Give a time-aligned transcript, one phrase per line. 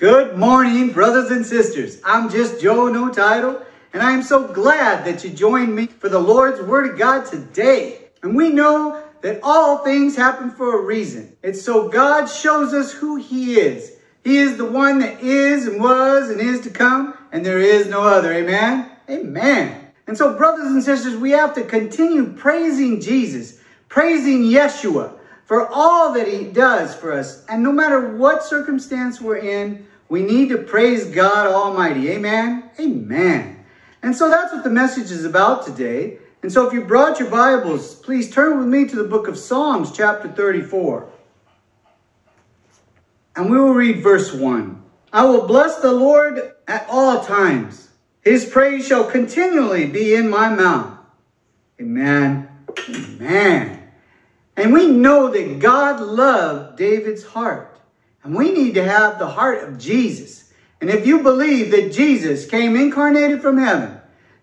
[0.00, 2.00] Good morning, brothers and sisters.
[2.06, 3.60] I'm just Joe No Title,
[3.92, 7.26] and I am so glad that you joined me for the Lord's Word of God
[7.26, 8.04] today.
[8.22, 11.36] And we know that all things happen for a reason.
[11.42, 13.98] It's so God shows us who He is.
[14.24, 17.88] He is the one that is and was and is to come, and there is
[17.88, 18.32] no other.
[18.32, 18.90] Amen?
[19.10, 19.86] Amen.
[20.06, 23.60] And so, brothers and sisters, we have to continue praising Jesus,
[23.90, 27.44] praising Yeshua for all that he does for us.
[27.48, 32.10] And no matter what circumstance we're in, we need to praise God Almighty.
[32.10, 32.68] Amen?
[32.78, 33.64] Amen.
[34.02, 36.18] And so that's what the message is about today.
[36.42, 39.38] And so if you brought your Bibles, please turn with me to the book of
[39.38, 41.08] Psalms, chapter 34.
[43.36, 44.82] And we will read verse 1.
[45.12, 47.90] I will bless the Lord at all times.
[48.22, 50.98] His praise shall continually be in my mouth.
[51.80, 52.48] Amen.
[52.88, 53.90] Amen.
[54.56, 57.69] And we know that God loved David's heart.
[58.22, 60.52] And we need to have the heart of Jesus.
[60.80, 63.98] And if you believe that Jesus came incarnated from heaven,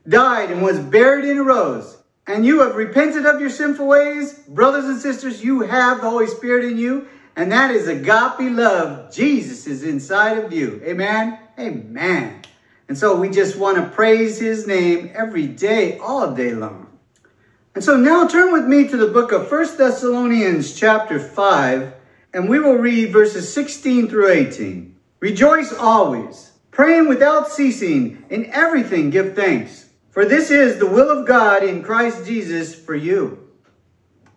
[0.08, 1.97] died and was buried and arose,
[2.28, 6.28] and you have repented of your sinful ways, brothers and sisters, you have the Holy
[6.28, 9.14] Spirit in you, and that is agape love.
[9.14, 10.81] Jesus is inside of you.
[10.84, 11.39] Amen?
[11.58, 12.41] Amen.
[12.88, 16.88] And so we just want to praise his name every day, all day long.
[17.75, 21.94] And so now turn with me to the book of First Thessalonians chapter 5,
[22.38, 24.95] and we will read verses 16 through 18.
[25.21, 31.27] Rejoice always, praying without ceasing, in everything give thanks, for this is the will of
[31.27, 33.49] God in Christ Jesus for you.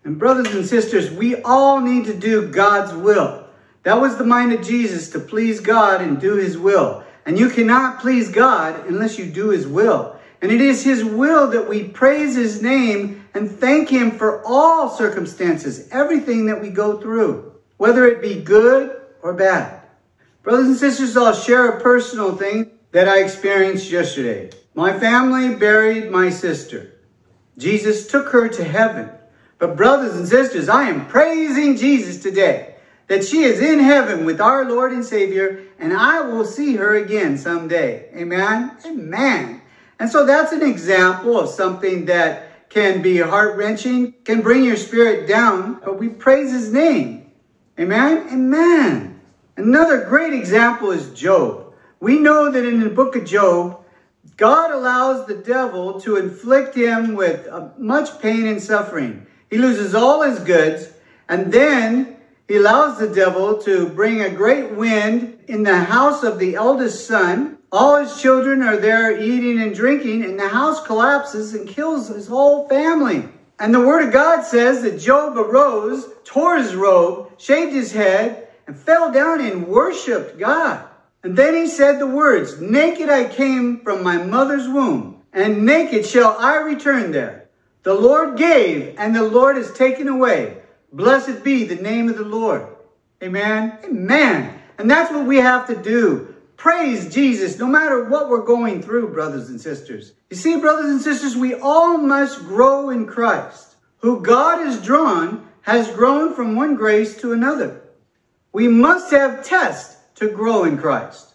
[0.03, 3.45] And brothers and sisters, we all need to do God's will.
[3.83, 7.03] That was the mind of Jesus, to please God and do his will.
[7.27, 10.19] And you cannot please God unless you do his will.
[10.41, 14.89] And it is his will that we praise his name and thank him for all
[14.89, 17.50] circumstances, everything that we go through,
[17.81, 19.81] whether it be good or bad.
[20.43, 24.51] Brothers and sisters, I'll share a personal thing that I experienced yesterday.
[24.75, 26.93] My family buried my sister.
[27.57, 29.09] Jesus took her to heaven.
[29.57, 32.75] But brothers and sisters, I am praising Jesus today
[33.07, 36.93] that she is in heaven with our Lord and Savior, and I will see her
[36.93, 38.11] again someday.
[38.15, 38.77] Amen?
[38.85, 39.59] Amen.
[39.97, 44.77] And so that's an example of something that can be heart wrenching, can bring your
[44.77, 47.20] spirit down, but we praise his name.
[47.79, 48.27] Amen?
[48.31, 49.21] Amen.
[49.57, 51.73] Another great example is Job.
[51.99, 53.83] We know that in the book of Job,
[54.37, 59.25] God allows the devil to inflict him with uh, much pain and suffering.
[59.49, 60.89] He loses all his goods,
[61.29, 62.17] and then
[62.47, 67.07] he allows the devil to bring a great wind in the house of the eldest
[67.07, 67.57] son.
[67.71, 72.27] All his children are there eating and drinking, and the house collapses and kills his
[72.27, 73.29] whole family.
[73.61, 78.47] And the word of God says that Job arose, tore his robe, shaved his head,
[78.65, 80.83] and fell down and worshiped God.
[81.21, 86.07] And then he said the words, Naked I came from my mother's womb, and naked
[86.07, 87.49] shall I return there.
[87.83, 90.57] The Lord gave and the Lord has taken away.
[90.91, 92.65] Blessed be the name of the Lord.
[93.21, 93.77] Amen.
[93.83, 94.59] Amen.
[94.79, 96.30] And that's what we have to do.
[96.61, 100.13] Praise Jesus no matter what we're going through, brothers and sisters.
[100.29, 103.73] You see, brothers and sisters, we all must grow in Christ.
[104.01, 107.81] Who God has drawn has grown from one grace to another.
[108.53, 111.33] We must have tests to grow in Christ.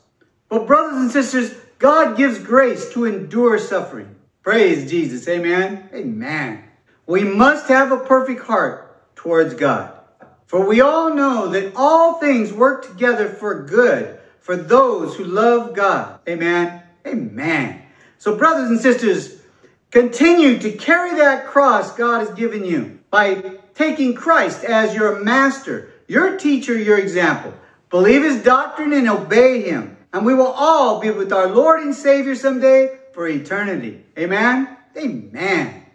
[0.49, 4.15] But brothers and sisters, God gives grace to endure suffering.
[4.45, 5.27] Praise Jesus.
[5.27, 5.91] Amen.
[5.93, 6.63] Amen.
[7.05, 9.93] We must have a perfect heart towards God.
[10.47, 15.75] For we all know that all things work together for good for those who love
[15.75, 16.21] God.
[16.29, 16.81] Amen.
[17.05, 17.83] Amen.
[18.19, 19.41] So, brothers and sisters,
[19.91, 25.91] continue to carry that cross God has given you by taking Christ as your master,
[26.07, 27.55] your teacher, your example.
[27.91, 29.97] Believe his doctrine and obey him.
[30.13, 34.05] And we will all be with our Lord and Savior someday for eternity.
[34.17, 34.77] Amen?
[34.97, 35.86] Amen.